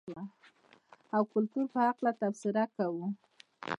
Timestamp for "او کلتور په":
1.15-1.79